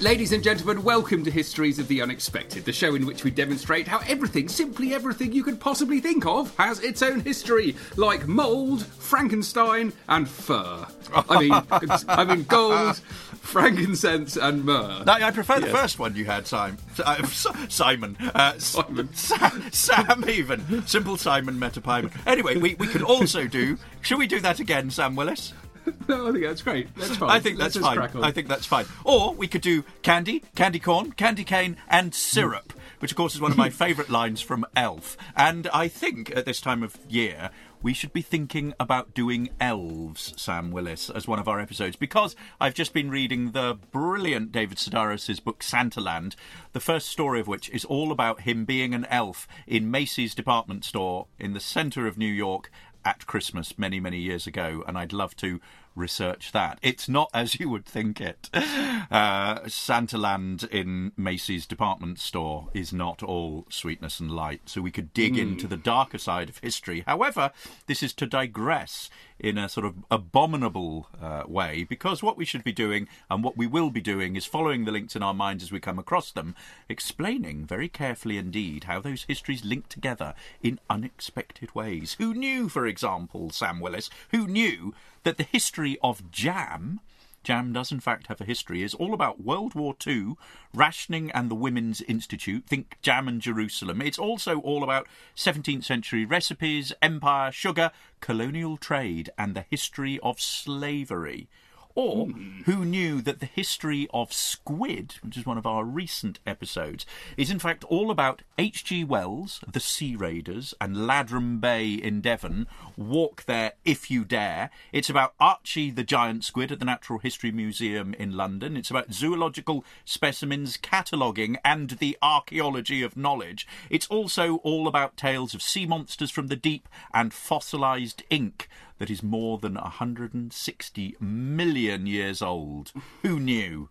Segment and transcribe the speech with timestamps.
[0.00, 3.86] Ladies and gentlemen, welcome to Histories of the Unexpected, the show in which we demonstrate
[3.86, 8.86] how everything, simply everything you could possibly think of, has its own history, like mould,
[8.86, 10.86] Frankenstein, and fur.
[11.12, 11.52] I mean,
[12.08, 15.04] I mean gold, frankincense, and myrrh.
[15.04, 15.76] No, I prefer the Yes.
[15.76, 16.78] first one you had, Simon.
[16.98, 17.22] Uh,
[17.68, 18.16] Simon.
[18.34, 19.12] Uh, Simon.
[19.12, 20.86] Sam, Sam, even.
[20.86, 22.10] Simple Simon Metapyman.
[22.26, 23.76] Anyway, we, we could also do.
[24.00, 25.52] Should we do that again, Sam Willis?
[26.08, 26.94] No, I think that's great.
[26.96, 27.30] That's fine.
[27.30, 28.24] I think that's Let's just fine.
[28.24, 28.86] I think that's fine.
[29.04, 33.40] Or we could do candy, candy corn, candy cane, and syrup, which of course is
[33.40, 35.16] one of my favourite lines from Elf.
[35.36, 37.50] And I think at this time of year
[37.82, 42.36] we should be thinking about doing elves, Sam Willis, as one of our episodes, because
[42.60, 46.34] I've just been reading the brilliant David Sedaris' book Santaland,
[46.72, 50.84] the first story of which is all about him being an elf in Macy's department
[50.84, 52.70] store in the centre of New York
[53.04, 55.60] at Christmas many, many years ago, and I'd love to
[55.94, 56.78] research that.
[56.82, 58.48] It's not as you would think it.
[58.52, 65.12] Uh, Santaland in Macy's department store is not all sweetness and light, so we could
[65.12, 67.02] dig into the darker side of history.
[67.06, 67.50] However,
[67.86, 72.62] this is to digress in a sort of abominable uh, way because what we should
[72.62, 75.62] be doing and what we will be doing is following the links in our minds
[75.62, 76.54] as we come across them,
[76.88, 82.16] explaining very carefully indeed how those histories link together in unexpected ways.
[82.18, 84.94] Who knew, for example, Sam Willis, who knew
[85.24, 87.00] that the history of jam.
[87.42, 88.82] Jam does, in fact, have a history.
[88.82, 90.34] is all about World War II,
[90.74, 92.66] rationing and the Women's Institute.
[92.66, 94.02] Think Jam and Jerusalem.
[94.02, 100.38] It's also all about 17th century recipes, empire, sugar, colonial trade, and the history of
[100.38, 101.48] slavery.
[101.94, 102.28] Or
[102.66, 107.04] who knew that the history of squid, which is one of our recent episodes,
[107.36, 109.04] is in fact all about H.G.
[109.04, 112.66] Wells, the Sea Raiders, and Ladram Bay in Devon.
[112.96, 114.70] Walk there if you dare.
[114.92, 118.76] It's about Archie the giant squid at the Natural History Museum in London.
[118.76, 123.66] It's about zoological specimens, cataloguing, and the archaeology of knowledge.
[123.88, 128.68] It's also all about tales of sea monsters from the deep and fossilised ink
[129.00, 132.92] that is more than 160 million years old.
[133.22, 133.88] Who knew?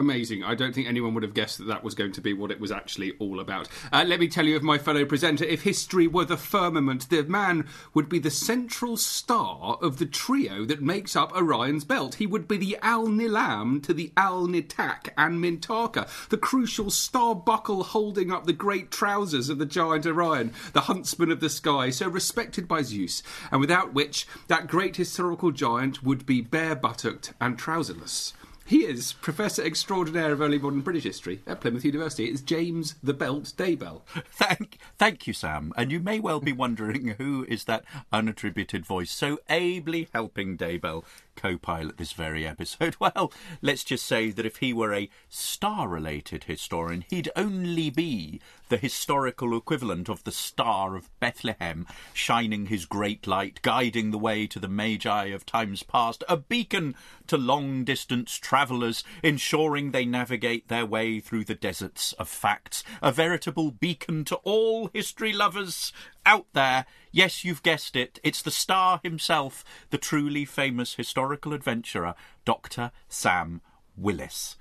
[0.00, 0.42] Amazing.
[0.42, 2.58] I don't think anyone would have guessed that that was going to be what it
[2.58, 3.68] was actually all about.
[3.92, 5.44] Uh, let me tell you of my fellow presenter.
[5.44, 10.64] If history were the firmament, the man would be the central star of the trio
[10.64, 12.14] that makes up Orion's belt.
[12.14, 18.32] He would be the Alnilam to the Alnitak and Mintaka, the crucial star buckle holding
[18.32, 22.66] up the great trousers of the giant Orion, the huntsman of the sky, so respected
[22.66, 23.22] by Zeus,
[23.52, 28.32] and without which that great historical giant would be bare buttocked and trouserless.
[28.70, 32.26] He is Professor Extraordinaire of Early Modern British History at Plymouth University.
[32.26, 34.02] It's James the Belt Daybell.
[34.30, 35.72] Thank, thank you, Sam.
[35.76, 37.82] And you may well be wondering who is that
[38.12, 41.02] unattributed voice so ably helping Daybell
[41.40, 42.96] co-pilot this very episode.
[43.00, 48.76] Well, let's just say that if he were a star-related historian, he'd only be the
[48.76, 54.58] historical equivalent of the Star of Bethlehem, shining his great light, guiding the way to
[54.58, 56.94] the Magi of times past, a beacon
[57.26, 63.70] to long-distance travellers, ensuring they navigate their way through the deserts of facts, a veritable
[63.70, 65.92] beacon to all history lovers
[66.26, 66.86] out there.
[67.12, 68.18] Yes, you've guessed it.
[68.22, 72.14] It's the star himself, the truly famous historical adventurer,
[72.44, 72.92] Dr.
[73.08, 73.60] Sam
[73.96, 74.56] Willis.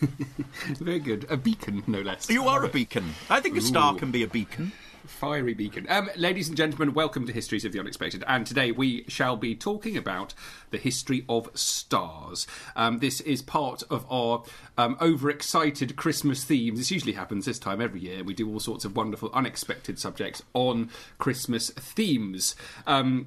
[0.78, 1.26] Very good.
[1.28, 2.28] A beacon, no less.
[2.30, 3.14] You are a beacon.
[3.30, 3.98] I think a star Ooh.
[3.98, 4.72] can be a beacon.
[5.06, 5.86] Fiery beacon.
[5.88, 8.22] Um, ladies and gentlemen, welcome to Histories of the Unexpected.
[8.28, 10.32] And today we shall be talking about
[10.70, 12.46] the history of stars.
[12.76, 14.44] Um, this is part of our
[14.78, 16.78] um, overexcited Christmas themes.
[16.78, 18.22] This usually happens this time every year.
[18.22, 22.54] We do all sorts of wonderful, unexpected subjects on Christmas themes.
[22.86, 23.26] Um,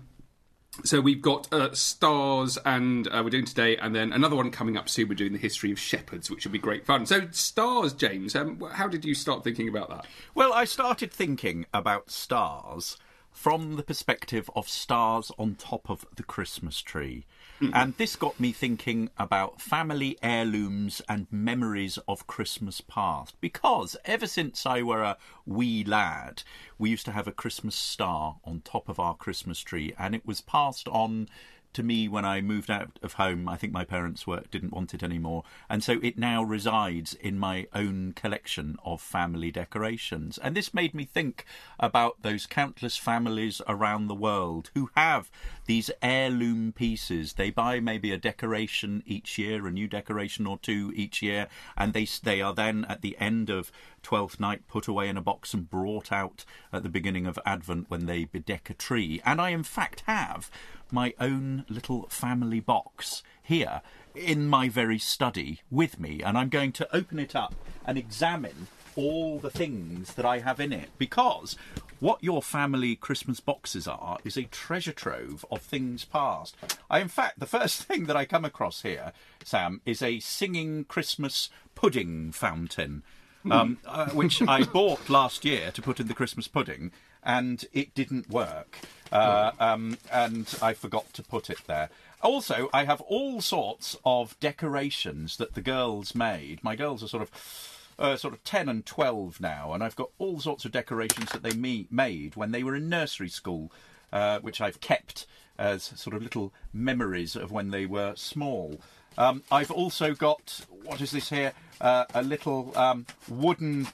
[0.84, 4.78] so we've got uh, stars, and uh, we're doing today, and then another one coming
[4.78, 5.08] up soon.
[5.08, 7.06] We're doing the history of shepherds, which will be great fun.
[7.06, 8.36] So stars, James.
[8.36, 10.06] Um, how did you start thinking about that?
[10.34, 12.98] Well, I started thinking about stars
[13.32, 17.26] from the perspective of stars on top of the Christmas tree.
[17.62, 17.72] Mm.
[17.74, 23.36] And this got me thinking about family heirlooms and memories of Christmas past.
[23.40, 26.44] Because ever since I were a wee lad,
[26.78, 30.26] we used to have a Christmas star on top of our Christmas tree, and it
[30.26, 31.30] was passed on
[31.76, 33.48] to me when I moved out of home.
[33.48, 37.38] I think my parents were didn't want it anymore, and so it now resides in
[37.38, 40.38] my own collection of family decorations.
[40.38, 41.46] And this made me think
[41.80, 45.30] about those countless families around the world who have
[45.66, 47.34] these heirloom pieces.
[47.34, 51.94] They buy maybe a decoration each year, a new decoration or two each year, and
[51.94, 55.54] they they are then at the end of Twelfth Night put away in a box
[55.54, 59.22] and brought out at the beginning of Advent when they bedeck a tree.
[59.26, 60.50] And I in fact have
[60.92, 63.82] my own little family box here
[64.16, 67.54] in my very study with me, and I'm going to open it up
[67.86, 71.58] and examine all the things that I have in it because
[72.00, 76.56] what your family Christmas boxes are is a treasure trove of things past.
[76.90, 79.12] I, in fact, the first thing that I come across here,
[79.44, 83.04] Sam, is a singing Christmas pudding fountain.
[83.50, 86.92] Um, uh, which I bought last year to put in the Christmas pudding,
[87.26, 88.80] and it didn't work.
[89.12, 91.90] Uh, um, and I forgot to put it there.
[92.22, 96.64] Also, I have all sorts of decorations that the girls made.
[96.64, 97.72] My girls are sort of.
[97.98, 101.44] Uh, sort of 10 and 12 now, and I've got all sorts of decorations that
[101.44, 103.72] they me- made when they were in nursery school,
[104.12, 105.26] uh, which I've kept
[105.58, 108.82] as sort of little memories of when they were small.
[109.18, 111.54] Um, I've also got, what is this here?
[111.80, 113.88] Uh, a little um, wooden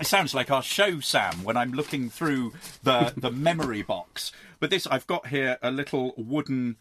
[0.00, 2.52] it sounds like our show, Sam, when I'm looking through
[2.82, 4.32] the, the memory box.
[4.60, 6.76] But this, I've got here a little wooden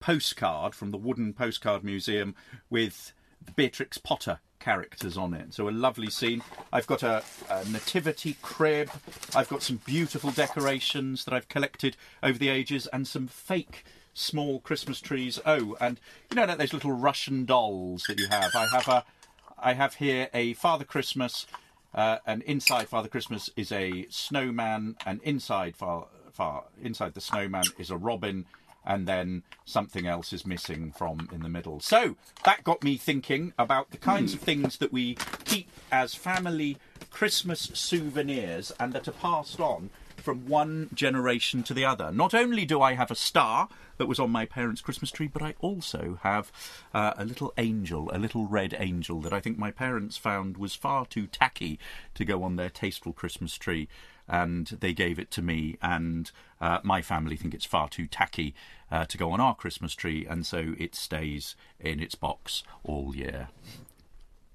[0.00, 2.34] postcard from the Wooden Postcard Museum
[2.70, 3.12] with
[3.44, 5.54] the Beatrix Potter characters on it.
[5.54, 6.42] So a lovely scene.
[6.72, 8.90] I've got a, a, nativity crib.
[9.34, 14.60] I've got some beautiful decorations that I've collected over the ages and some fake small
[14.60, 15.38] Christmas trees.
[15.46, 15.98] Oh, and
[16.30, 18.50] you know like those little Russian dolls that you have.
[18.54, 19.04] I have a
[19.62, 21.46] I have here a Father Christmas
[21.94, 27.64] uh, and inside Father Christmas is a snowman, and inside far, far inside the snowman
[27.78, 28.46] is a robin,
[28.84, 31.80] and then something else is missing from in the middle.
[31.80, 36.78] So that got me thinking about the kinds of things that we keep as family
[37.10, 42.10] Christmas souvenirs and that are passed on from one generation to the other.
[42.12, 43.68] Not only do I have a star
[43.98, 46.50] that was on my parents' Christmas tree, but I also have
[46.94, 50.74] uh, a little angel, a little red angel that I think my parents found was
[50.74, 51.78] far too tacky
[52.14, 53.88] to go on their tasteful Christmas tree.
[54.26, 56.30] And they gave it to me, and
[56.60, 58.54] uh, my family think it's far too tacky
[58.88, 63.16] uh, to go on our Christmas tree, and so it stays in its box all
[63.16, 63.48] year.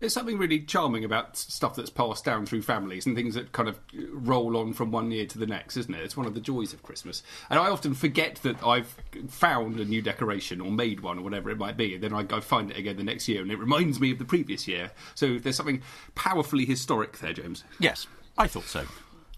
[0.06, 3.68] There's something really charming about stuff that's passed down through families and things that kind
[3.68, 3.80] of
[4.12, 6.04] roll on from one year to the next, isn't it?
[6.04, 7.24] It's one of the joys of Christmas.
[7.50, 8.96] And I often forget that I've
[9.28, 12.22] found a new decoration or made one or whatever it might be, and then I
[12.22, 14.92] go find it again the next year and it reminds me of the previous year.
[15.16, 15.82] So there's something
[16.14, 17.64] powerfully historic there, James.
[17.80, 18.06] Yes,
[18.38, 18.86] I thought so.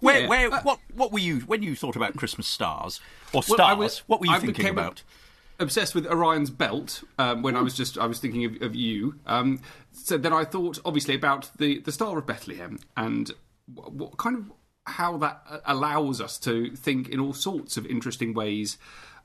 [0.01, 0.27] Where, yeah.
[0.27, 2.99] where, uh, what, what were you when you thought about Christmas stars
[3.31, 3.57] or stars?
[3.57, 5.01] Well, was, what were you I thinking about?
[5.59, 9.19] Obsessed with Orion's belt um, when I was just I was thinking of, of you.
[9.25, 9.61] Um,
[9.91, 13.31] so then I thought obviously about the the Star of Bethlehem and
[13.73, 14.51] what, what kind of
[14.85, 18.77] how that uh, allows us to think in all sorts of interesting ways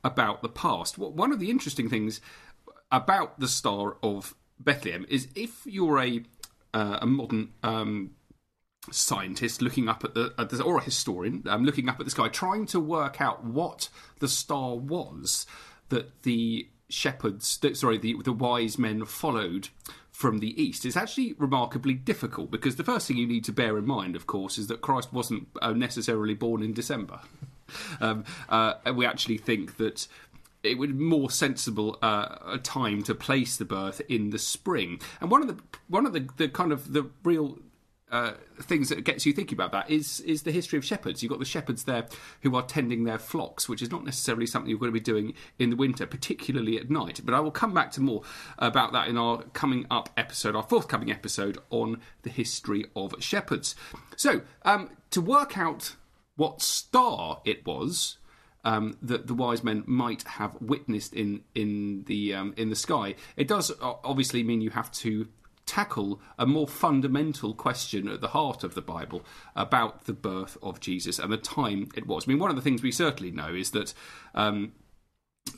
[0.05, 0.99] about the past.
[0.99, 2.21] One of the interesting things
[2.91, 6.23] about the Star of Bethlehem is if you're a
[6.75, 8.13] uh, a modern um,
[8.91, 12.11] scientist looking up at the, at the, or a historian um, looking up at the
[12.11, 15.47] sky, trying to work out what the star was
[15.89, 19.69] that the shepherds, sorry, the, the wise men followed
[20.11, 23.79] from the east is actually remarkably difficult because the first thing you need to bear
[23.79, 27.21] in mind, of course, is that Christ wasn't uh, necessarily born in December.
[28.01, 30.07] um, uh, we actually think that
[30.63, 35.01] it would be more sensible uh, a time to place the birth in the spring.
[35.21, 37.59] And one of the one of the, the kind of the real
[38.13, 41.23] uh, things that gets you thinking about that is is the history of shepherds.
[41.23, 42.07] You've got the shepherds there
[42.43, 45.33] who are tending their flocks, which is not necessarily something you're going to be doing
[45.59, 47.23] in the winter, particularly at night.
[47.25, 48.23] But I will come back to more
[48.59, 53.75] about that in our coming up episode, our forthcoming episode on the history of shepherds.
[54.17, 55.97] So um, to work out
[56.37, 58.19] what star it was
[58.65, 63.15] um, that the wise men might have witnessed in in the um, in the sky.
[63.37, 65.29] It does obviously mean you have to
[65.67, 70.81] tackle a more fundamental question at the heart of the Bible about the birth of
[70.81, 72.27] Jesus and the time it was.
[72.27, 73.95] I mean, one of the things we certainly know is that.
[74.35, 74.73] Um,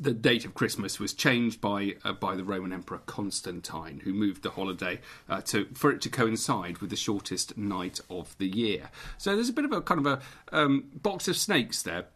[0.00, 4.42] the date of Christmas was changed by uh, by the Roman Emperor Constantine, who moved
[4.42, 8.90] the holiday uh, to for it to coincide with the shortest night of the year.
[9.18, 12.06] So there's a bit of a kind of a um, box of snakes there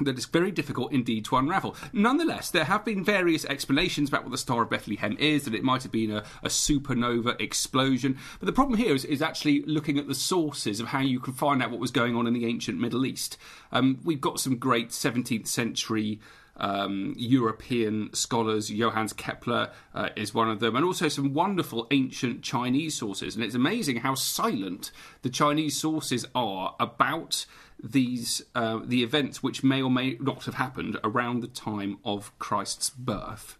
[0.00, 1.74] that it's very difficult indeed to unravel.
[1.92, 5.64] Nonetheless, there have been various explanations about what the Star of Bethlehem is, that it
[5.64, 8.18] might have been a, a supernova explosion.
[8.38, 11.32] But the problem here is, is, actually looking at the sources of how you can
[11.32, 13.38] find out what was going on in the ancient Middle East.
[13.72, 16.20] Um, we've got some great 17th century.
[16.58, 22.40] Um, European scholars, Johannes Kepler uh, is one of them, and also some wonderful ancient
[22.40, 23.34] Chinese sources.
[23.34, 27.44] And it's amazing how silent the Chinese sources are about
[27.82, 32.36] these uh, the events which may or may not have happened around the time of
[32.38, 33.58] Christ's birth.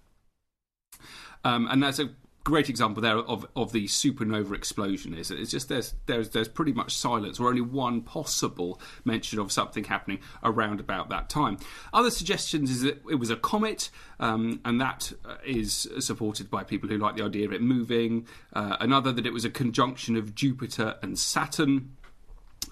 [1.45, 2.11] Um, and that's a
[2.47, 5.33] great example there of, of the supernova explosion is.
[5.33, 9.83] It's just there's there's there's pretty much silence or only one possible mention of something
[9.83, 11.59] happening around about that time.
[11.93, 16.89] Other suggestions is that it was a comet um, and that uh, supported by people
[16.89, 20.37] who like the idea of it moving uh, another that it was a conjunction of
[20.37, 21.96] jupiter and saturn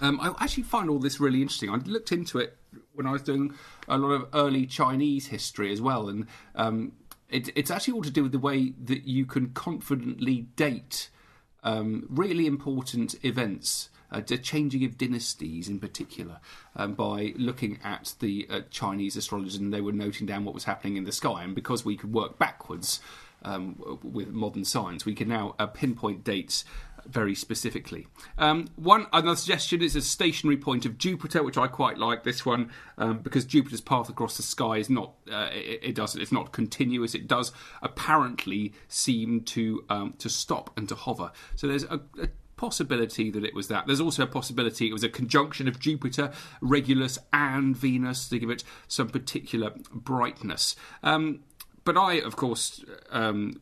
[0.01, 1.71] um, I actually find all this really interesting.
[1.71, 2.57] I looked into it
[2.95, 3.55] when I was doing
[3.89, 6.93] a lot of early Chinese history as well, and um,
[7.29, 11.11] it, it's actually all to do with the way that you can confidently date
[11.63, 13.91] um, really important events.
[14.13, 16.39] Uh, the changing of dynasties in particular,
[16.77, 20.65] um, by looking at the uh, Chinese astrologers and they were noting down what was
[20.65, 21.43] happening in the sky.
[21.43, 23.01] And because we could work backwards
[23.43, 26.65] um, with modern science, we can now uh, pinpoint dates
[27.07, 28.07] very specifically.
[28.39, 32.25] Um, one another suggestion is a stationary point of Jupiter, which I quite like.
[32.25, 36.21] This one um, because Jupiter's path across the sky is not uh, it, it, doesn't
[36.21, 37.15] it's not continuous.
[37.15, 41.33] It does apparently seem to um, to stop and to hover.
[41.57, 43.87] So there's a, a possibility that it was that.
[43.87, 48.51] There's also a possibility it was a conjunction of Jupiter, Regulus, and Venus to give
[48.51, 50.77] it some particular brightness.
[51.03, 51.41] Um,
[51.85, 53.61] but I, of course, um,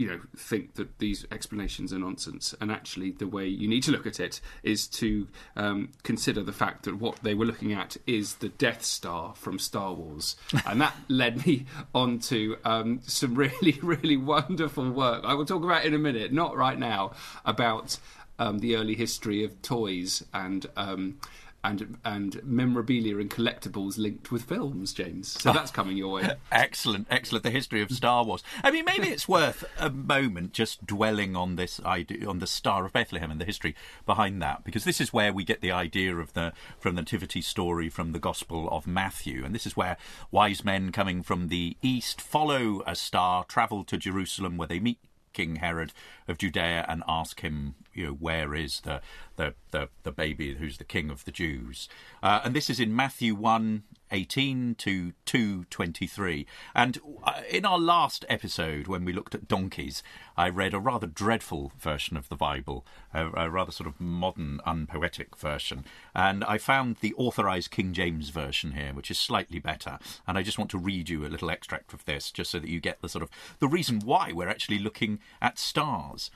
[0.00, 2.54] you know think that these explanations are nonsense.
[2.58, 6.54] And actually the way you need to look at it is to um, consider the
[6.54, 10.36] fact that what they were looking at is the Death Star from Star Wars.
[10.70, 15.22] And that led me on to um, some really really wonderful work.
[15.24, 17.12] I will talk about in a minute not right now
[17.44, 17.98] about
[18.38, 21.18] um, the early history of toys and um,
[21.62, 25.28] and and memorabilia and collectibles linked with films, James.
[25.28, 25.52] So ah.
[25.52, 26.30] that's coming your way.
[26.52, 27.42] excellent, excellent.
[27.42, 28.42] The history of Star Wars.
[28.62, 32.86] I mean, maybe it's worth a moment just dwelling on this idea, on the Star
[32.86, 33.74] of Bethlehem and the history
[34.06, 37.42] behind that, because this is where we get the idea of the from the nativity
[37.42, 39.96] story from the Gospel of Matthew, and this is where
[40.30, 44.98] wise men coming from the east follow a star, travel to Jerusalem, where they meet
[45.32, 45.92] King Herod
[46.28, 49.00] of Judea and ask him, you know, where is the
[49.36, 51.88] the the, the baby who's the king of the Jews?
[52.22, 56.46] Uh, and this is in Matthew 1, 18 to 223.
[56.74, 60.02] And uh, in our last episode, when we looked at donkeys,
[60.36, 64.60] I read a rather dreadful version of the Bible, a, a rather sort of modern,
[64.66, 65.84] unpoetic version.
[66.14, 69.98] And I found the authorized King James version here, which is slightly better.
[70.26, 72.70] And I just want to read you a little extract of this, just so that
[72.70, 76.30] you get the sort of the reason why we're actually looking at stars.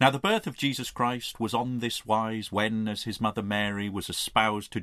[0.00, 3.88] Now, the birth of Jesus Christ was on this wise when, as his mother Mary
[3.88, 4.80] was espoused to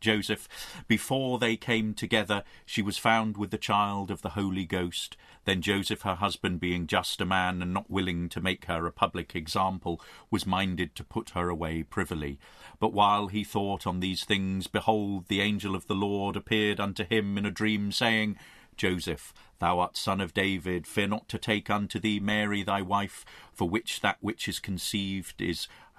[0.00, 0.48] Joseph,
[0.88, 5.16] before they came together, she was found with the child of the Holy Ghost.
[5.44, 8.92] Then Joseph, her husband, being just a man and not willing to make her a
[8.92, 12.38] public example, was minded to put her away privily.
[12.78, 17.04] But while he thought on these things, behold, the angel of the Lord appeared unto
[17.04, 18.36] him in a dream, saying,
[18.76, 23.26] Joseph, thou art son of David, fear not to take unto thee Mary thy wife,
[23.52, 25.68] for which that which is conceived is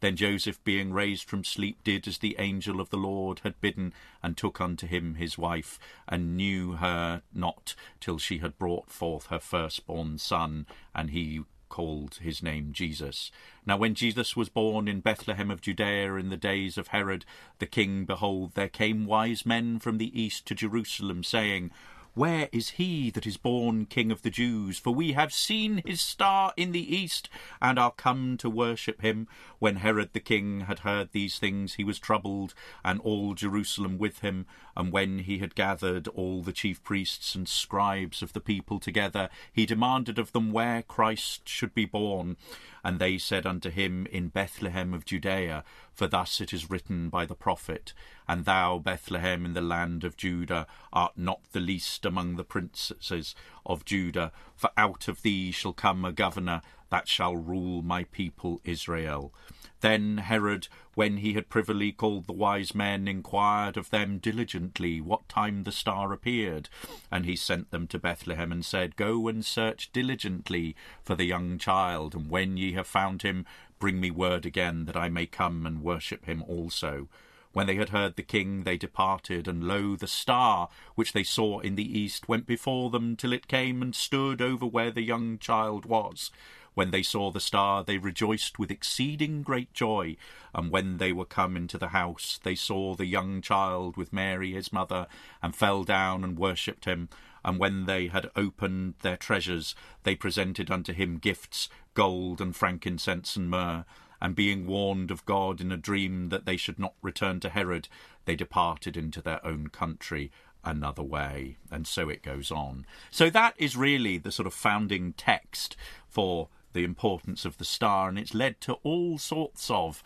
[0.00, 3.94] Then Joseph, being raised from sleep, did as the angel of the Lord had bidden,
[4.22, 9.26] and took unto him his wife, and knew her not till she had brought forth
[9.26, 13.30] her firstborn son, and he called his name Jesus.
[13.66, 17.24] Now, when Jesus was born in Bethlehem of Judea in the days of Herod
[17.58, 21.70] the king, behold, there came wise men from the east to Jerusalem, saying,
[22.16, 24.78] Where is he that is born King of the Jews?
[24.78, 27.28] For we have seen his star in the east,
[27.60, 29.28] and are come to worship him.
[29.58, 34.20] When Herod the king had heard these things, he was troubled, and all Jerusalem with
[34.20, 34.46] him.
[34.74, 39.28] And when he had gathered all the chief priests and scribes of the people together,
[39.52, 42.38] he demanded of them where Christ should be born.
[42.86, 47.26] And they said unto him, In Bethlehem of Judea, for thus it is written by
[47.26, 47.92] the prophet,
[48.28, 53.34] And thou, Bethlehem, in the land of Judah, art not the least among the princes
[53.66, 58.60] of Judah, for out of thee shall come a governor that shall rule my people
[58.64, 59.34] Israel.
[59.80, 65.28] Then Herod, when he had privily called the wise men, inquired of them diligently what
[65.28, 66.68] time the star appeared.
[67.10, 71.58] And he sent them to Bethlehem, and said, Go and search diligently for the young
[71.58, 73.44] child, and when ye have found him,
[73.78, 77.08] bring me word again, that I may come and worship him also.
[77.56, 81.60] When they had heard the king, they departed, and lo, the star which they saw
[81.60, 85.38] in the east went before them till it came and stood over where the young
[85.38, 86.30] child was.
[86.74, 90.18] When they saw the star, they rejoiced with exceeding great joy.
[90.54, 94.52] And when they were come into the house, they saw the young child with Mary
[94.52, 95.06] his mother,
[95.42, 97.08] and fell down and worshipped him.
[97.42, 103.34] And when they had opened their treasures, they presented unto him gifts, gold and frankincense
[103.34, 103.86] and myrrh.
[104.26, 107.86] And being warned of God in a dream that they should not return to Herod,
[108.24, 110.32] they departed into their own country
[110.64, 111.58] another way.
[111.70, 112.86] And so it goes on.
[113.12, 115.76] So that is really the sort of founding text
[116.08, 120.02] for the importance of the star, and it's led to all sorts of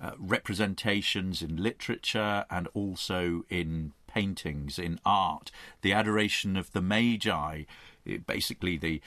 [0.00, 5.50] uh, representations in literature and also in paintings, in art.
[5.82, 7.64] The adoration of the Magi,
[8.16, 9.00] basically the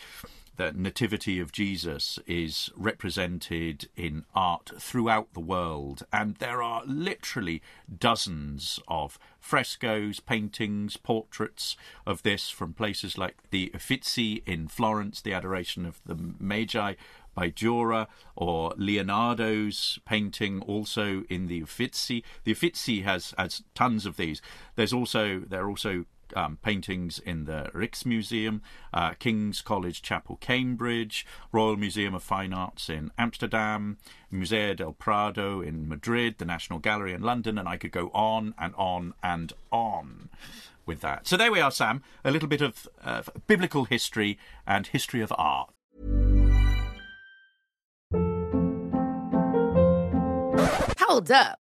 [0.57, 7.61] the nativity of Jesus is represented in art throughout the world, and there are literally
[7.97, 15.33] dozens of frescoes, paintings, portraits of this from places like the Uffizi in Florence, the
[15.33, 16.93] Adoration of the Magi
[17.33, 22.23] by Dürer, or Leonardo's painting also in the Uffizi.
[22.43, 24.41] The Uffizi has has tons of these.
[24.75, 28.61] There's also there are also um, paintings in the Rijksmuseum,
[28.93, 33.97] uh, King's College Chapel, Cambridge, Royal Museum of Fine Arts in Amsterdam,
[34.29, 38.53] Museo del Prado in Madrid, the National Gallery in London, and I could go on
[38.57, 40.29] and on and on
[40.85, 41.27] with that.
[41.27, 42.03] So there we are, Sam.
[42.25, 45.69] A little bit of uh, biblical history and history of art.
[50.99, 51.60] Hold up.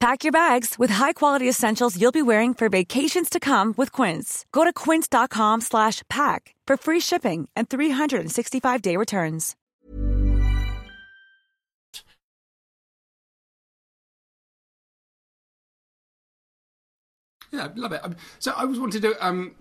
[0.00, 4.46] Pack your bags with high-quality essentials you'll be wearing for vacations to come with Quince.
[4.52, 9.56] Go to quince.com slash pack for free shipping and 365-day returns.
[17.50, 18.00] Yeah, love it.
[18.38, 19.56] So I was wanted to um,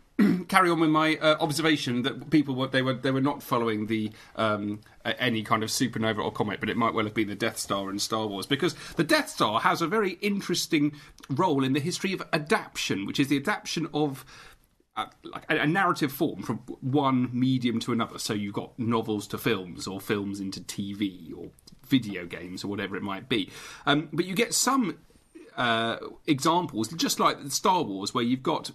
[0.47, 3.87] carry on with my uh, observation that people were they were they were not following
[3.87, 7.35] the um, any kind of supernova or comet, but it might well have been the
[7.35, 10.93] Death Star in Star Wars because the Death Star has a very interesting
[11.29, 14.25] role in the history of adaptation, which is the adaptation of
[14.95, 18.17] uh, like a, a narrative form from one medium to another.
[18.19, 21.49] So you've got novels to films, or films into TV, or
[21.85, 23.51] video games, or whatever it might be.
[23.85, 24.97] Um, but you get some
[25.55, 28.71] uh, examples, just like Star Wars, where you've got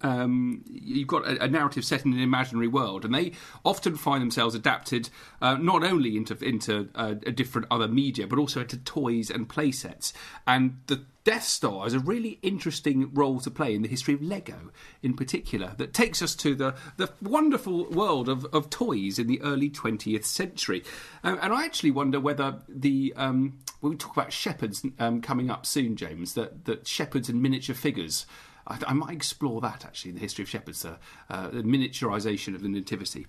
[0.00, 3.32] um, you've got a, a, narrative set in an imaginary world, and they
[3.64, 8.60] often find themselves adapted uh, not only into into uh, different other media, but also
[8.60, 10.12] into toys and play sets.
[10.46, 14.22] And the Death Star has a really interesting role to play in the history of
[14.22, 14.70] Lego,
[15.02, 19.42] in particular, that takes us to the, the wonderful world of, of toys in the
[19.42, 20.84] early 20th century.
[21.24, 25.50] Uh, and I actually wonder whether the um, when we talk about shepherds um, coming
[25.50, 28.24] up soon, James, that, that shepherds and miniature figures
[28.66, 30.96] I, I might explore that actually in the history of shepherds, uh,
[31.30, 33.26] uh, the miniaturization of the nativity.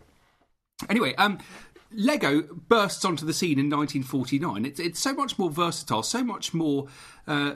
[0.89, 1.39] Anyway, um,
[1.91, 4.65] Lego bursts onto the scene in 1949.
[4.65, 6.87] It's, it's so much more versatile, so much more
[7.27, 7.55] uh,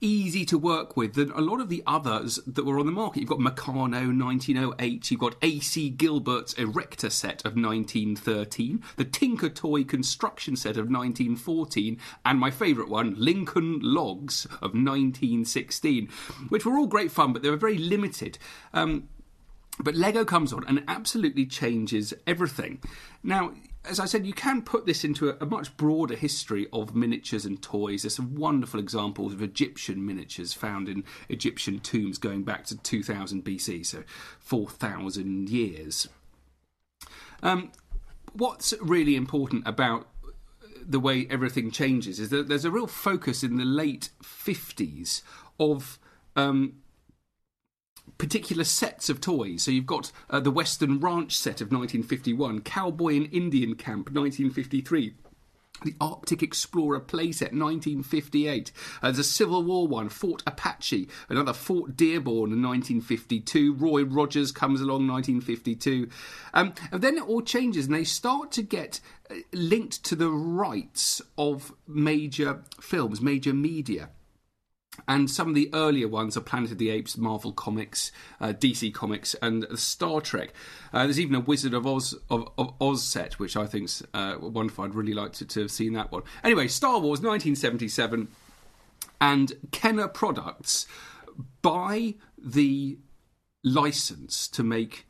[0.00, 3.20] easy to work with than a lot of the others that were on the market.
[3.20, 9.84] You've got Meccano 1908, you've got AC Gilbert's Erector set of 1913, the Tinker Toy
[9.84, 16.08] construction set of 1914, and my favourite one, Lincoln Logs of 1916,
[16.50, 18.38] which were all great fun, but they were very limited.
[18.74, 19.08] Um,
[19.78, 22.82] but Lego comes on and absolutely changes everything.
[23.22, 23.54] Now,
[23.88, 27.46] as I said, you can put this into a, a, much broader history of miniatures
[27.46, 28.02] and toys.
[28.02, 33.44] There's some wonderful examples of Egyptian miniatures found in Egyptian tombs going back to 2000
[33.44, 34.04] BC, so
[34.38, 36.08] 4,000 years.
[37.42, 37.72] Um,
[38.34, 40.06] what's really important about
[40.82, 45.22] the way everything changes is that there's a real focus in the late 50s
[45.58, 45.98] of
[46.36, 46.79] um,
[48.18, 49.62] particular sets of toys.
[49.62, 55.14] So you've got uh, the Western Ranch set of 1951, Cowboy and Indian Camp 1953.
[55.82, 58.70] The Arctic Explorer playset, 1958.
[59.02, 61.08] Uh, there's a Civil War one, Fort Apache.
[61.30, 63.72] Another Fort Dearborn in 1952.
[63.74, 66.08] Roy Rogers comes along, 1952.
[66.52, 70.28] Um, and then it all changes, and they start to get uh, linked to the
[70.28, 74.10] rights of major films, major media
[75.08, 78.92] and some of the earlier ones are Planet of the Apes, Marvel Comics, uh, DC
[78.92, 80.52] Comics, and Star Trek.
[80.92, 84.36] Uh, there's even a Wizard of Oz of, of Oz set, which I think's uh,
[84.40, 84.84] wonderful.
[84.84, 86.22] I'd really like to, to have seen that one.
[86.42, 88.28] Anyway, Star Wars 1977,
[89.20, 90.86] and Kenner Products
[91.62, 92.98] buy the
[93.62, 95.06] license to make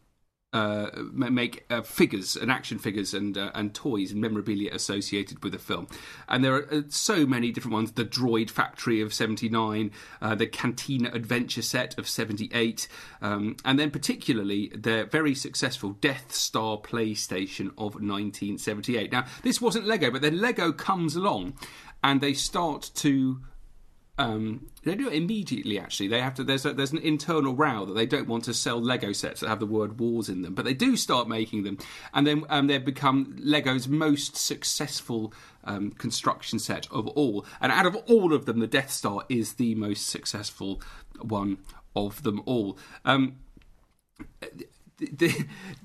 [0.53, 5.53] uh, make uh, figures and action figures and uh, and toys and memorabilia associated with
[5.53, 5.87] the film.
[6.29, 10.47] And there are uh, so many different ones: the Droid Factory of '79, uh, the
[10.47, 12.89] Cantina Adventure set of '78,
[13.23, 19.13] um, and then particularly their very successful Death Star PlayStation of 1978.
[19.13, 21.55] Now, this wasn't Lego, but then Lego comes along
[22.03, 23.41] and they start to
[24.21, 25.79] um, they do it immediately.
[25.79, 26.45] Actually, they have to.
[26.45, 29.49] There's a, there's an internal row that they don't want to sell Lego sets that
[29.49, 31.79] have the word wars in them, but they do start making them,
[32.13, 35.33] and then um, they become Lego's most successful
[35.65, 37.47] um, construction set of all.
[37.63, 40.83] And out of all of them, the Death Star is the most successful
[41.23, 41.57] one
[41.97, 42.77] of them all.
[43.07, 43.39] Um,
[44.99, 45.33] they,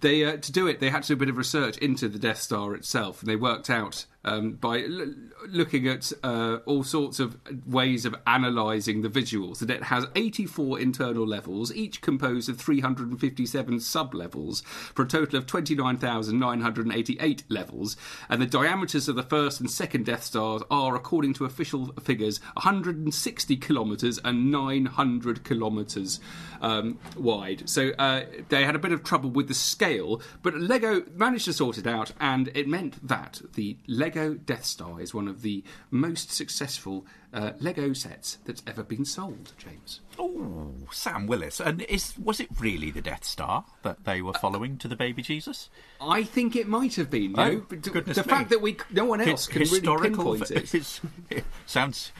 [0.01, 2.19] they uh, to do it, they had to do a bit of research into the
[2.19, 5.13] Death Star itself, and they worked out um, by l-
[5.47, 11.27] looking at uh, all sorts of ways of analysing the visuals it has 84 internal
[11.27, 17.97] levels, each composed of 357 sub levels, for a total of 29,988 levels.
[18.29, 22.39] And the diameters of the first and second Death Stars are, according to official figures,
[22.53, 26.19] 160 kilometres and 900 kilometres
[26.61, 27.69] um, wide.
[27.69, 31.53] So uh, they had a bit of trouble with the scale, but Lego managed to
[31.53, 35.41] sort it out, and it meant that the Lego Lego Death Star is one of
[35.41, 39.99] the most successful uh, Lego sets that's ever been sold, James.
[40.17, 41.59] Oh, Sam Willis.
[41.59, 45.21] And is was it really the Death Star that they were following to the baby
[45.21, 45.69] Jesus?
[45.99, 47.37] I think it might have been.
[47.37, 47.57] Oh, know?
[47.57, 48.29] goodness the me.
[48.29, 50.49] fact that we no one else can really pinpoint
[51.29, 51.43] it.
[51.65, 52.11] sounds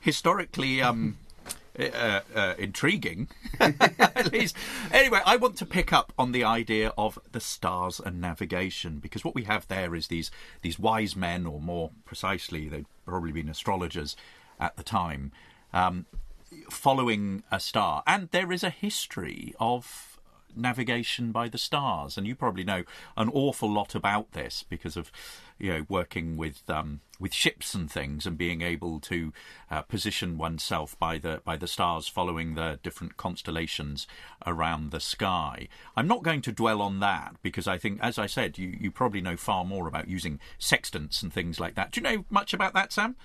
[0.00, 1.18] historically um,
[1.78, 3.28] uh, uh, intriguing,
[3.60, 4.56] at least.
[4.92, 9.24] Anyway, I want to pick up on the idea of the stars and navigation because
[9.24, 10.30] what we have there is these
[10.62, 14.16] these wise men, or more precisely, they'd probably been astrologers
[14.60, 15.32] at the time,
[15.72, 16.06] um,
[16.70, 20.13] following a star, and there is a history of
[20.56, 22.84] navigation by the stars, and you probably know
[23.16, 25.10] an awful lot about this because of
[25.58, 29.32] you know working with um, with ships and things and being able to
[29.70, 34.06] uh, position oneself by the by the stars following the different constellations
[34.46, 35.68] around the sky.
[35.96, 38.90] I'm not going to dwell on that because I think, as I said, you, you
[38.90, 41.92] probably know far more about using sextants and things like that.
[41.92, 43.16] Do you know much about that, Sam?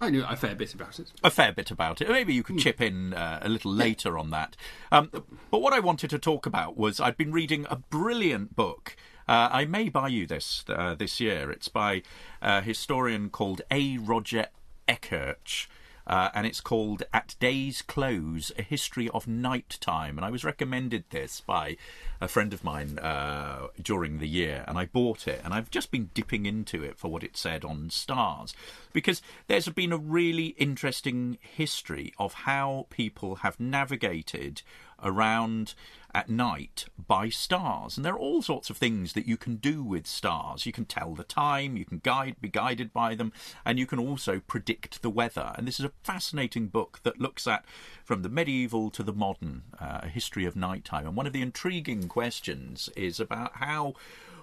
[0.00, 1.10] I knew a fair bit about it.
[1.24, 2.08] A fair bit about it.
[2.08, 4.56] Maybe you could chip in uh, a little later on that.
[4.92, 5.10] Um,
[5.50, 8.96] but what I wanted to talk about was I'd been reading a brilliant book.
[9.26, 11.50] Uh, I may buy you this uh, this year.
[11.50, 12.02] It's by
[12.42, 13.96] a historian called A.
[13.98, 14.46] Roger
[14.86, 15.66] Ekirch.
[16.06, 20.16] Uh, and it's called At Day's Close A History of Night Time.
[20.16, 21.76] And I was recommended this by
[22.20, 25.40] a friend of mine uh, during the year, and I bought it.
[25.44, 28.54] And I've just been dipping into it for what it said on stars,
[28.92, 34.62] because there's been a really interesting history of how people have navigated
[35.06, 35.74] around
[36.16, 37.96] at night by stars.
[37.96, 40.64] And there are all sorts of things that you can do with stars.
[40.64, 43.32] You can tell the time, you can guide, be guided by them,
[43.66, 45.52] and you can also predict the weather.
[45.56, 47.66] And this is a fascinating book that looks at,
[48.02, 51.06] from the medieval to the modern, uh, a history of nighttime.
[51.06, 53.94] And one of the intriguing questions is about how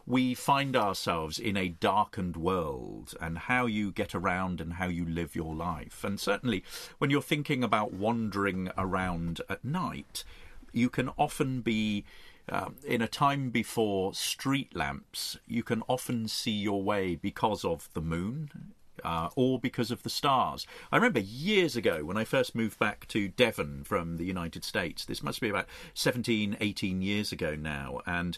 [0.06, 5.06] we find ourselves in a darkened world and how you get around and how you
[5.06, 6.04] live your life.
[6.04, 6.64] And certainly,
[6.98, 10.24] when you're thinking about wandering around at night,
[10.74, 12.04] you can often be
[12.50, 17.90] um, in a time before street lamps, you can often see your way because of
[17.94, 18.74] the moon.
[19.04, 20.68] Uh, or because of the stars.
[20.92, 25.04] I remember years ago when I first moved back to Devon from the United States.
[25.04, 28.00] This must be about 17, 18 years ago now.
[28.06, 28.38] And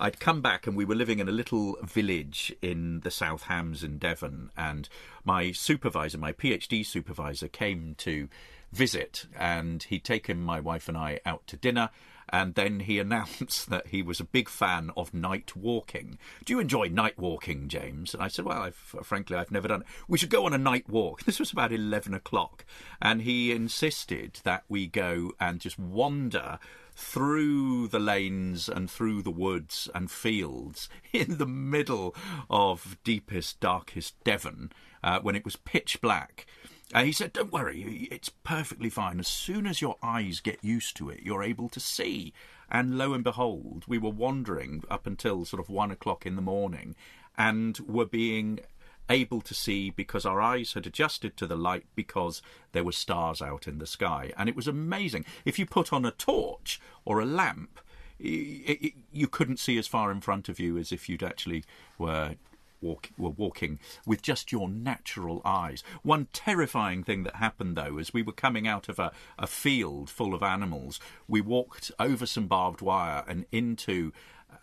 [0.00, 3.84] I'd come back and we were living in a little village in the South Hams
[3.84, 4.50] in Devon.
[4.56, 4.88] And
[5.24, 8.28] my supervisor, my PhD supervisor, came to
[8.72, 11.90] visit, and he'd taken my wife and I out to dinner.
[12.28, 16.18] And then he announced that he was a big fan of night walking.
[16.44, 18.14] Do you enjoy night walking, James?
[18.14, 19.86] And I said, Well, I've, frankly, I've never done it.
[20.08, 21.22] We should go on a night walk.
[21.32, 22.64] This was about 11 o'clock.
[23.00, 26.58] And he insisted that we go and just wander
[26.94, 32.14] through the lanes and through the woods and fields in the middle
[32.50, 36.46] of deepest, darkest Devon uh, when it was pitch black.
[36.92, 39.18] And he said, Don't worry, it's perfectly fine.
[39.18, 42.32] As soon as your eyes get used to it, you're able to see.
[42.70, 46.42] And lo and behold, we were wandering up until sort of one o'clock in the
[46.42, 46.94] morning
[47.36, 48.60] and were being
[49.08, 52.40] able to see because our eyes had adjusted to the light because
[52.72, 54.32] there were stars out in the sky.
[54.36, 55.24] And it was amazing.
[55.44, 57.80] If you put on a torch or a lamp,
[58.18, 61.64] you couldn't see as far in front of you as if you'd actually
[61.98, 62.36] were
[62.82, 65.82] walk, were walking with just your natural eyes.
[66.02, 70.10] One terrifying thing that happened, though, as we were coming out of a, a field
[70.10, 74.12] full of animals, we walked over some barbed wire and into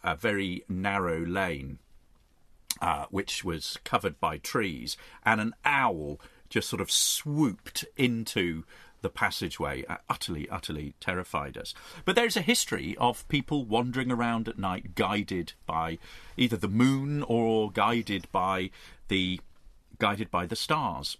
[0.04, 1.80] a very narrow lane.
[2.82, 6.18] Uh, which was covered by trees, and an owl
[6.50, 8.64] just sort of swooped into
[9.02, 11.74] the passageway uh, utterly, utterly terrified us.
[12.06, 15.98] But there's a history of people wandering around at night guided by
[16.38, 18.72] either the moon or guided by
[19.08, 19.40] the
[19.98, 21.18] guided by the stars.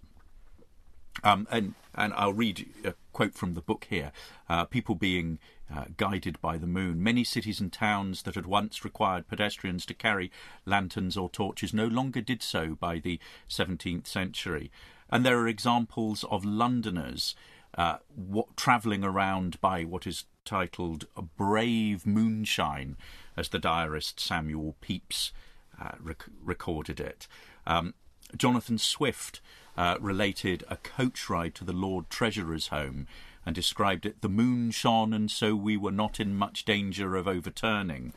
[1.22, 4.12] Um, and and I'll read a quote from the book here.
[4.48, 5.38] Uh, people being
[5.74, 7.02] uh, guided by the moon.
[7.02, 10.30] Many cities and towns that had once required pedestrians to carry
[10.66, 14.70] lanterns or torches no longer did so by the 17th century.
[15.10, 17.34] And there are examples of Londoners
[17.76, 22.96] uh, what, travelling around by what is titled A Brave Moonshine,
[23.36, 25.32] as the diarist Samuel Pepys
[25.80, 27.26] uh, rec- recorded it.
[27.66, 27.94] Um,
[28.36, 29.40] Jonathan Swift
[29.76, 33.06] uh, related a coach ride to the Lord Treasurer's home
[33.46, 37.26] and described it the moon shone, and so we were not in much danger of
[37.26, 38.12] overturning.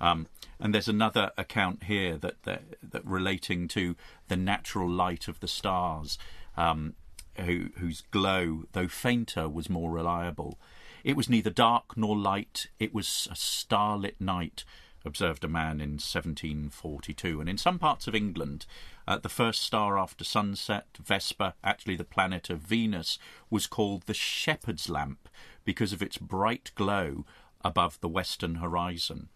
[0.00, 0.26] Um,
[0.60, 3.96] and there's another account here that, that, that relating to
[4.28, 6.18] the natural light of the stars.
[6.56, 6.94] Um,
[7.40, 10.58] who, whose glow, though fainter, was more reliable.
[11.04, 14.64] It was neither dark nor light, it was a starlit night,
[15.04, 17.40] observed a man in 1742.
[17.40, 18.66] And in some parts of England,
[19.06, 24.14] uh, the first star after sunset, Vesper, actually the planet of Venus, was called the
[24.14, 25.28] shepherd's lamp
[25.64, 27.24] because of its bright glow
[27.64, 29.28] above the western horizon.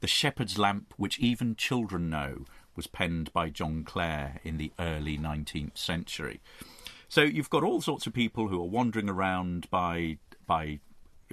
[0.00, 2.44] The shepherd's lamp, which even children know,
[2.76, 6.40] was penned by John Clare in the early 19th century.
[7.14, 10.80] So you've got all sorts of people who are wandering around by by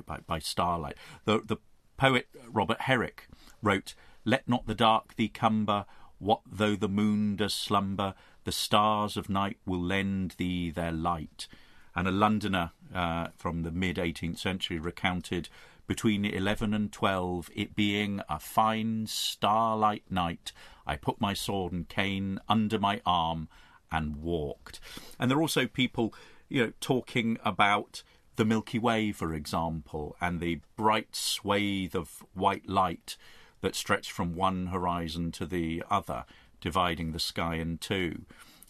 [0.06, 0.96] by, by starlight.
[1.26, 1.58] The the
[1.98, 3.28] poet Robert Herrick
[3.63, 5.88] wrote, "Let not the dark thee cumber.
[6.20, 8.13] What though the moon does slumber?
[8.44, 11.48] The stars of night will lend thee their light."
[11.96, 15.50] And a Londoner uh, from the mid 18th century recounted
[15.88, 20.54] between 11 and 12, it being a fine starlight night,
[20.86, 23.50] I put my sword and cane under my arm
[23.91, 24.80] and walked.
[25.19, 26.13] And there are also people,
[26.49, 28.04] you know, talking about
[28.36, 33.17] the Milky Way, for example, and the bright swathe of white light
[33.62, 36.25] that stretched from one horizon to the other,
[36.60, 38.23] dividing the sky in two.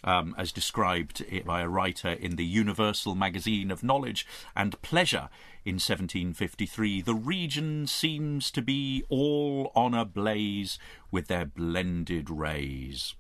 [0.04, 5.30] Um, as described by a writer in the Universal Magazine of Knowledge and Pleasure
[5.64, 10.80] in 1753, the region seems to be all on a blaze
[11.12, 13.14] with their blended rays.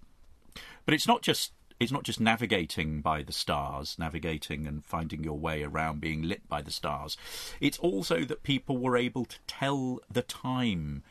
[0.86, 5.40] But it's not just it's not just navigating by the stars, navigating and finding your
[5.40, 7.18] way around being lit by the stars.
[7.60, 11.02] It's also that people were able to tell the time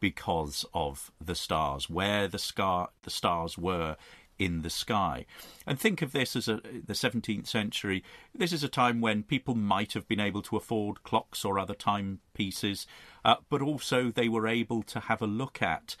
[0.00, 3.96] because of the stars, where the scar the stars were
[4.36, 5.26] in the sky.
[5.64, 8.02] And think of this as a, the 17th century.
[8.34, 11.72] This is a time when people might have been able to afford clocks or other
[11.72, 12.88] timepieces,
[13.24, 15.94] uh, but also they were able to have a look at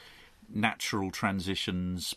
[0.48, 2.14] natural transitions,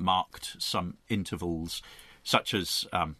[0.00, 1.82] marked some intervals,
[2.22, 3.16] such as um,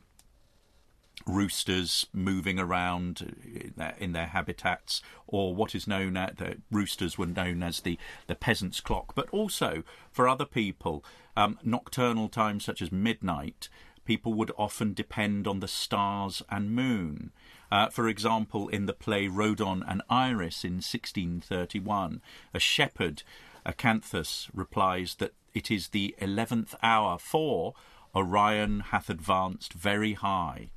[1.27, 7.19] roosters moving around in their, in their, habitats, or what is known as the roosters
[7.19, 11.05] were known as the, the peasant's clock, but also for other people,
[11.37, 13.69] um, nocturnal times such as midnight.
[14.05, 17.31] People would often depend on the stars and moon.
[17.71, 22.21] Uh, for example, in the play Rhodon and Iris in 1631,
[22.53, 23.23] a shepherd,
[23.67, 27.75] Acanthus, replies that it is the eleventh hour, for
[28.15, 30.71] Orion hath advanced very high.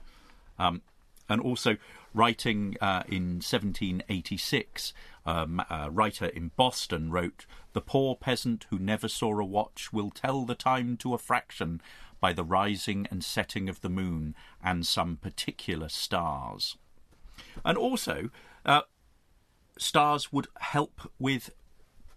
[0.59, 0.81] Um,
[1.29, 1.77] and also,
[2.13, 4.93] writing uh, in 1786,
[5.25, 10.11] um, a writer in Boston wrote, The poor peasant who never saw a watch will
[10.11, 11.81] tell the time to a fraction
[12.19, 16.77] by the rising and setting of the moon and some particular stars.
[17.65, 18.29] And also,
[18.65, 18.81] uh,
[19.77, 21.51] stars would help with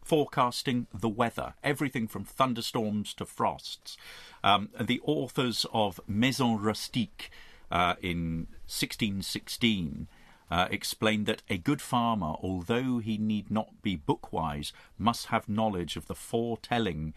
[0.07, 3.97] forecasting the weather, everything from thunderstorms to frosts.
[4.45, 7.29] Um, the authors of Maison Rustique
[7.73, 10.07] uh, in 1616
[10.49, 15.97] uh, explained that a good farmer, although he need not be bookwise, must have knowledge
[15.97, 17.13] of the foretelling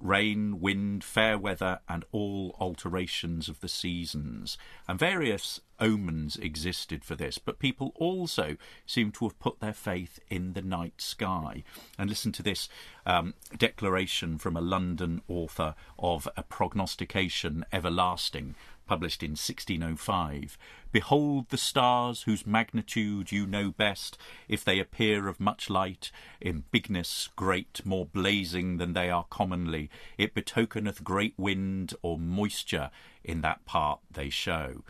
[0.00, 4.58] rain, wind, fair weather, and all alterations of the seasons.
[4.88, 10.18] And various omens existed for this, but people also seem to have put their faith
[10.28, 11.64] in the night sky.
[11.98, 12.68] And listen to this
[13.06, 18.54] um, declaration from a London author of A Prognostication Everlasting,
[18.90, 20.58] published in 1605.
[20.90, 26.64] Behold the stars whose magnitude you know best, if they appear of much light, in
[26.72, 32.90] bigness great, more blazing than they are commonly, it betokeneth great wind or moisture
[33.22, 34.82] in that part they show.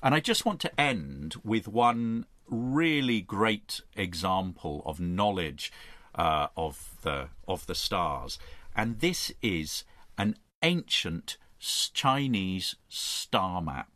[0.00, 5.72] And I just want to end with one really great example of knowledge
[6.14, 8.38] uh, of the of the stars,
[8.76, 9.82] and this is
[10.16, 13.88] an ancient Chinese star map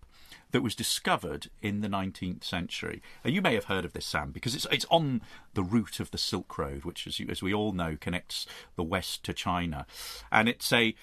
[0.54, 3.02] that was discovered in the 19th century.
[3.24, 5.20] And you may have heard of this, Sam, because it's it's on
[5.54, 8.46] the route of the Silk Road, which, as, you, as we all know, connects
[8.76, 9.84] the West to China,
[10.30, 10.94] and it's a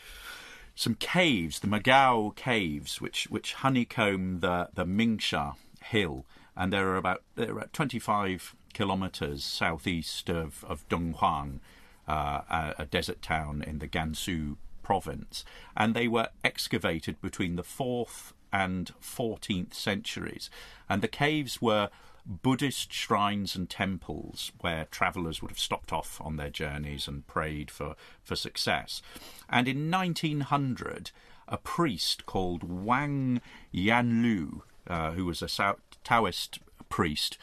[0.73, 6.97] some caves, the Mogao caves, which which honeycomb the the Mingsha hill, and there are
[6.97, 11.59] about there are 25 kilometres southeast of of Dunhuang,
[12.07, 15.43] uh, a, a desert town in the Gansu province,
[15.75, 20.49] and they were excavated between the 4th and 14th centuries.
[20.89, 21.89] And the caves were
[22.25, 27.71] Buddhist shrines and temples where travellers would have stopped off on their journeys and prayed
[27.71, 29.01] for, for success.
[29.49, 31.11] And in 1900,
[31.47, 33.41] a priest called Wang
[33.73, 37.37] Yuanlu, uh, who was a Taoist priest,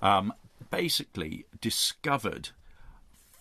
[0.00, 0.32] um,
[0.70, 2.50] basically discovered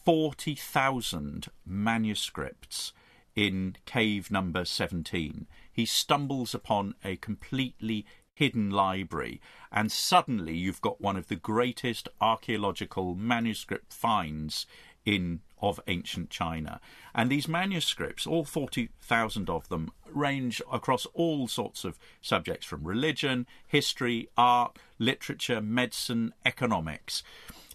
[0.03, 2.93] 40,000 manuscripts
[3.35, 5.47] in cave number 17.
[5.71, 9.39] He stumbles upon a completely hidden library,
[9.71, 14.65] and suddenly you've got one of the greatest archaeological manuscript finds
[15.05, 16.79] in of ancient China.
[17.15, 23.47] And these manuscripts, all 40,000 of them, range across all sorts of subjects from religion,
[23.65, 27.23] history, art, literature, medicine, economics.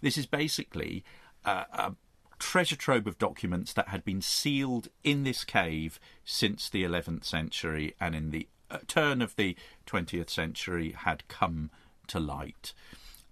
[0.03, 1.03] This is basically
[1.44, 1.92] uh, a
[2.38, 7.94] treasure trove of documents that had been sealed in this cave since the 11th century
[8.01, 11.70] and in the uh, turn of the 20th century had come
[12.07, 12.72] to light.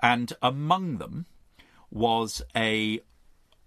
[0.00, 1.26] And among them
[1.90, 3.00] was a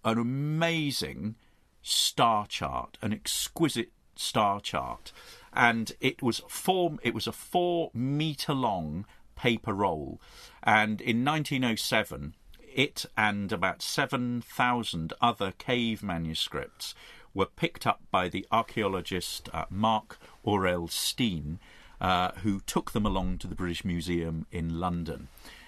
[0.05, 1.35] an amazing
[1.81, 5.11] star chart, an exquisite star chart,
[5.53, 6.97] and it was four.
[7.01, 10.21] It was a four meter long paper roll,
[10.63, 12.35] and in 1907
[12.73, 16.95] it and about 7,000 other cave manuscripts
[17.33, 21.59] were picked up by the archaeologist uh, Marc Aurel Stein,
[22.01, 25.27] uh, who took them along to the British Museum in London.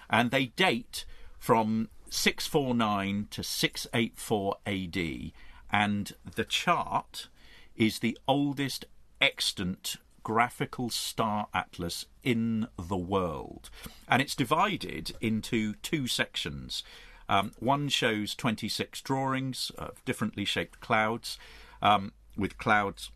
[0.10, 1.06] And they date
[1.38, 5.32] from 649 to 684 AD,
[5.72, 7.28] and the chart
[7.76, 8.86] is the oldest
[9.20, 13.70] extant graphical star atlas in the world.
[14.08, 16.84] And it's divided into two sections.
[17.30, 21.38] Um, one shows 26 drawings of differently shaped clouds,
[21.82, 23.12] um, with clouds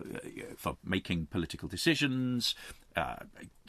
[0.56, 2.54] for making political decisions,
[2.94, 3.16] uh,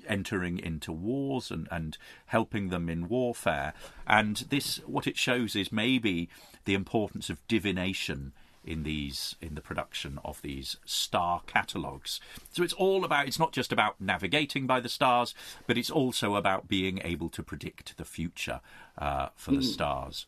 [0.07, 3.73] entering into wars and, and helping them in warfare.
[4.05, 6.29] And this, what it shows is maybe
[6.65, 8.33] the importance of divination
[8.63, 12.19] in these in the production of these star catalogues.
[12.51, 15.33] So it's all about it's not just about navigating by the stars,
[15.67, 18.61] but it's also about being able to predict the future
[18.97, 19.63] uh, for the mm.
[19.63, 20.25] stars.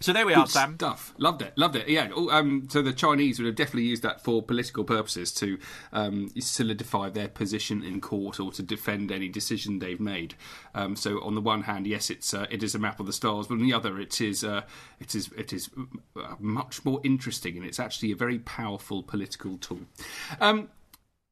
[0.00, 0.74] So there we Good are, Sam.
[0.74, 1.14] Stuff.
[1.18, 1.56] Loved it.
[1.56, 1.88] Loved it.
[1.88, 2.10] Yeah.
[2.30, 5.58] Um, so the Chinese would have definitely used that for political purposes to
[5.92, 10.34] um, solidify their position in court or to defend any decision they've made.
[10.74, 13.12] Um, so on the one hand, yes, it's uh, it is a map of the
[13.12, 14.62] stars, but on the other, it is uh,
[15.00, 15.70] it is it is
[16.16, 19.80] uh, much more interesting and it's actually a very powerful political tool.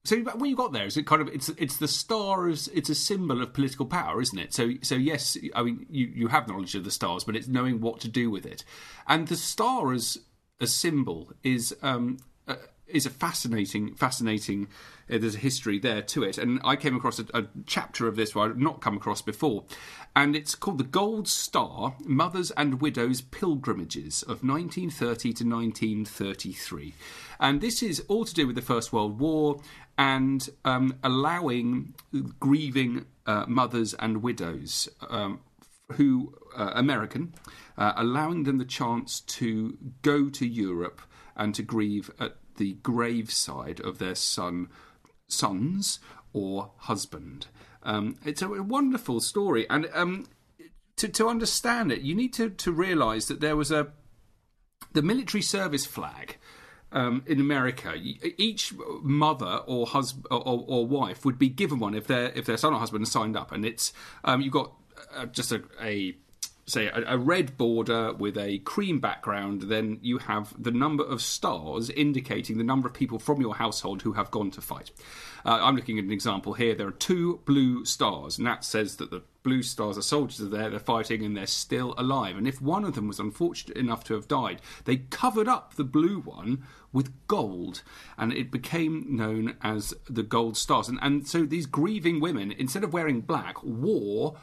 [0.04, 2.68] So when you got there, is it kind of it's it's the stars?
[2.74, 4.52] It's a symbol of political power, isn't it?
[4.52, 7.80] So so yes, I mean you you have knowledge of the stars, but it's knowing
[7.80, 8.64] what to do with it.
[9.06, 10.18] And the star as
[10.60, 14.68] a symbol is um, uh, is a fascinating fascinating.
[15.10, 18.16] Uh, there's a history there to it, and I came across a, a chapter of
[18.16, 19.64] this where I've not come across before,
[20.14, 26.94] and it's called the Gold Star: Mothers and Widows Pilgrimages of 1930 to 1933.
[27.40, 29.60] And this is all to do with the First World War
[29.98, 31.94] and um, allowing
[32.40, 35.40] grieving uh, mothers and widows um,
[35.92, 37.34] who uh, American,
[37.76, 41.02] uh, allowing them the chance to go to Europe
[41.36, 44.68] and to grieve at the graveside of their son,
[45.28, 45.98] sons
[46.32, 47.46] or husband.
[47.82, 50.26] Um, it's a wonderful story, and um,
[50.96, 53.88] to to understand it, you need to to realise that there was a
[54.92, 56.36] the military service flag
[56.92, 62.06] um, in America, each mother or husband or, or, wife would be given one if
[62.06, 63.92] their if their son or husband signed up, and it's
[64.24, 64.72] um, you've got
[65.14, 66.14] uh, just a, a
[66.66, 71.20] say a, a, red border with a cream background, then you have the number of
[71.20, 74.90] stars indicating the number of people from your household who have gone to fight.
[75.44, 76.74] Uh, I'm looking at an example here.
[76.74, 80.48] There are two blue stars, and that says that the blue stars are soldiers are
[80.48, 82.36] there, they're fighting, and they're still alive.
[82.36, 85.84] And if one of them was unfortunate enough to have died, they covered up the
[85.84, 87.82] blue one with gold,
[88.16, 90.88] and it became known as the Gold Stars.
[90.88, 94.36] And, and so these grieving women, instead of wearing black, wore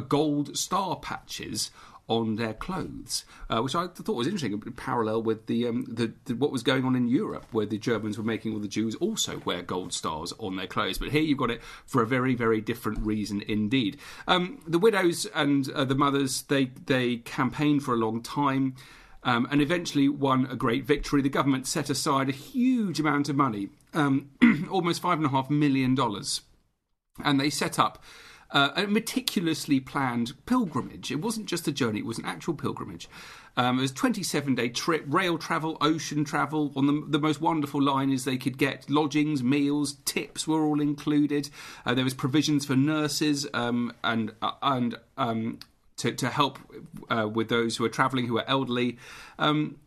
[0.00, 1.70] gold star patches
[2.08, 6.34] on their clothes, uh, which I thought was interesting, parallel with the, um, the, the,
[6.34, 9.42] what was going on in Europe, where the Germans were making all the Jews also
[9.44, 10.96] wear gold stars on their clothes.
[10.96, 13.98] But here you've got it for a very very different reason indeed.
[14.26, 18.74] Um, the widows and uh, the mothers they they campaigned for a long time
[19.22, 21.20] um, and eventually won a great victory.
[21.20, 24.30] The government set aside a huge amount of money, um,
[24.70, 25.96] almost $5.5 million,
[27.24, 28.02] and they set up
[28.50, 31.10] uh, a meticulously planned pilgrimage.
[31.10, 33.08] It wasn't just a journey, it was an actual pilgrimage.
[33.56, 36.72] Um, it was a 27 day trip, rail travel, ocean travel.
[36.76, 40.80] On the, the most wonderful line is they could get lodgings, meals, tips were all
[40.80, 41.50] included.
[41.84, 45.58] Uh, there was provisions for nurses um, and, uh, and um,
[45.96, 46.58] to, to help
[47.10, 48.96] uh, with those who are travelling who are elderly.
[49.38, 49.78] Um,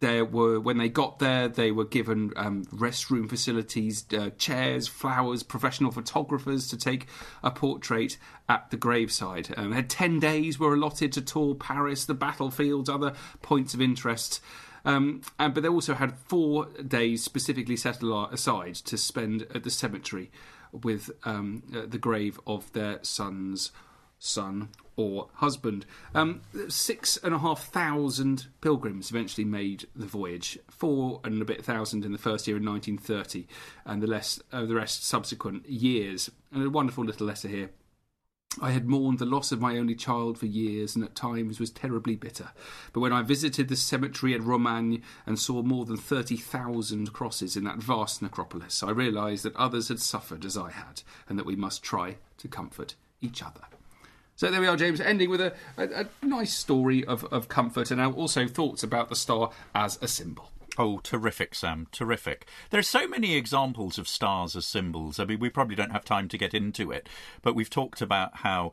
[0.00, 5.42] there were when they got there, they were given um, restroom facilities, uh, chairs, flowers,
[5.42, 7.06] professional photographers to take
[7.42, 8.18] a portrait
[8.48, 9.54] at the graveside.
[9.56, 14.40] Um, had ten days were allotted to tour Paris, the battlefields, other points of interest.
[14.84, 19.70] Um, and, but they also had four days specifically set aside to spend at the
[19.70, 20.30] cemetery
[20.72, 23.72] with um, uh, the grave of their son's
[24.18, 25.84] son or husband.
[26.14, 30.58] Um, six and a half thousand pilgrims eventually made the voyage.
[30.70, 33.46] Four and a bit thousand in the first year in 1930,
[33.84, 36.30] and the, less, uh, the rest subsequent years.
[36.52, 37.70] And a wonderful little letter here.
[38.60, 41.70] I had mourned the loss of my only child for years and at times was
[41.70, 42.52] terribly bitter.
[42.94, 47.64] But when I visited the cemetery at Romagne and saw more than 30,000 crosses in
[47.64, 51.54] that vast necropolis, I realised that others had suffered as I had and that we
[51.54, 53.60] must try to comfort each other.
[54.36, 57.90] So there we are, James, ending with a, a, a nice story of, of comfort
[57.90, 60.50] and also thoughts about the star as a symbol.
[60.78, 61.86] Oh, terrific, Sam.
[61.90, 62.46] Terrific.
[62.68, 65.18] There are so many examples of stars as symbols.
[65.18, 67.08] I mean, we probably don't have time to get into it,
[67.40, 68.72] but we've talked about how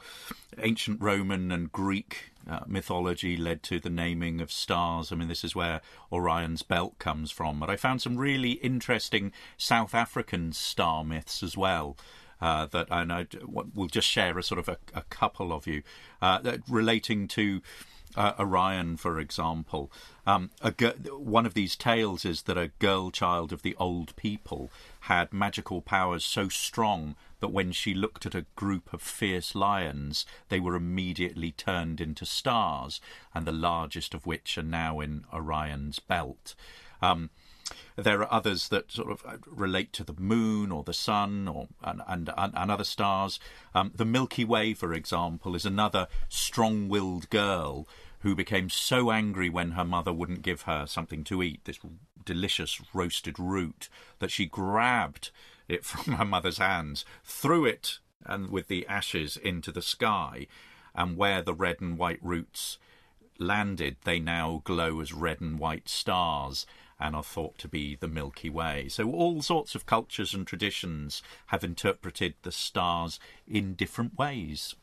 [0.57, 5.13] ancient Roman and Greek uh, mythology led to the naming of stars.
[5.13, 5.79] I mean, this is where
[6.11, 7.61] Orion's belt comes from.
[7.61, 11.95] But I found some really interesting South African star myths as well.
[12.43, 15.81] Uh, that and I will just share a sort of a, a couple of you
[16.21, 17.61] uh, relating to
[18.17, 19.89] uh, Orion, for example.
[20.27, 20.49] Um,
[21.09, 24.69] one of these tales is that a girl child of the old people
[25.11, 30.25] had magical powers so strong that when she looked at a group of fierce lions,
[30.49, 32.99] they were immediately turned into stars,
[33.33, 36.55] and the largest of which are now in Orion's belt.
[37.01, 37.29] Um,
[37.95, 41.67] there are others that sort of uh, relate to the moon or the sun or
[41.83, 43.39] and and, and other stars.
[43.73, 47.87] Um, the Milky Way, for example, is another strong-willed girl
[48.19, 51.79] who became so angry when her mother wouldn't give her something to eat, this
[52.25, 53.89] delicious roasted root,
[54.19, 55.29] that she grabbed
[55.67, 60.47] it from her mother's hands, threw it and with the ashes into the sky,
[60.95, 62.77] and where the red and white roots
[63.37, 66.65] landed, they now glow as red and white stars
[67.03, 68.87] and are thought to be the Milky Way.
[68.87, 74.75] So all sorts of cultures and traditions have interpreted the stars in different ways.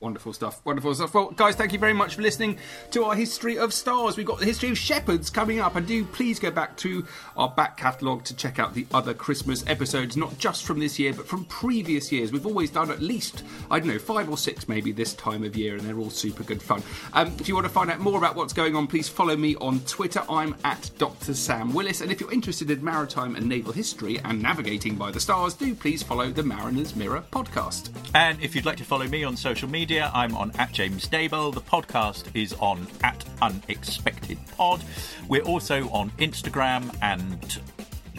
[0.00, 0.60] Wonderful stuff.
[0.66, 1.14] Wonderful stuff.
[1.14, 2.58] Well, guys, thank you very much for listening
[2.90, 4.18] to our history of stars.
[4.18, 7.06] We've got the history of shepherds coming up, and do please go back to
[7.38, 11.14] our back catalogue to check out the other Christmas episodes, not just from this year,
[11.14, 12.32] but from previous years.
[12.32, 15.56] We've always done at least, I don't know, five or six maybe this time of
[15.56, 16.82] year, and they're all super good fun.
[17.14, 19.54] Um, if you want to find out more about what's going on, please follow me
[19.56, 20.22] on Twitter.
[20.28, 21.32] I'm at Dr.
[21.32, 25.20] Sam Willis, and if you're interested in maritime and naval history and navigating by the
[25.20, 27.88] stars, do please follow the Mariner's Mirror podcast.
[28.14, 30.10] And if you'd like to follow me on social media, media.
[30.14, 31.52] I'm on at James Daybell.
[31.52, 34.82] The podcast is on at Unexpected Pod.
[35.28, 37.60] We're also on Instagram and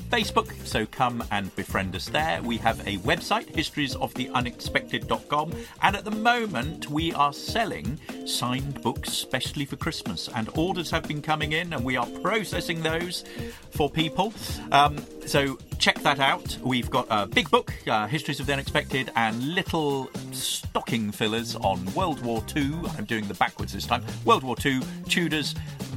[0.10, 2.42] Facebook, so come and befriend us there.
[2.42, 9.66] We have a website, historiesoftheunexpected.com, and at the moment we are selling signed books specially
[9.66, 13.24] for Christmas, and orders have been coming in, and we are processing those
[13.72, 14.34] for people.
[14.72, 16.58] Um, so check that out.
[16.62, 21.86] We've got a big book, uh, Histories of the Unexpected, and little stocking fillers on
[21.94, 22.74] World War II.
[22.98, 24.04] I'm doing the backwards this time.
[24.24, 25.56] World War II, Tudors,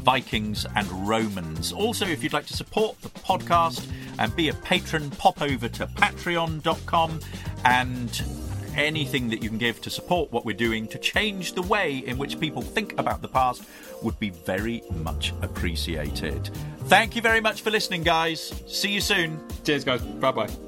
[0.09, 1.71] Vikings, and Romans.
[1.71, 3.87] Also, if you'd like to support the podcast
[4.19, 7.21] and be a patron, pop over to patreon.com
[7.67, 8.23] and
[8.75, 12.17] anything that you can give to support what we're doing to change the way in
[12.17, 13.63] which people think about the past
[14.03, 16.47] would be very much appreciated.
[16.85, 18.55] Thank you very much for listening, guys.
[18.67, 19.39] See you soon.
[19.63, 20.01] Cheers, guys.
[20.01, 20.68] Bye bye.